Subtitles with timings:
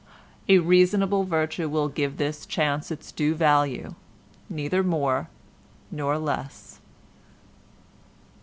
[0.49, 3.93] A reasonable virtue will give this chance its due value,
[4.49, 5.29] neither more
[5.91, 6.79] nor less.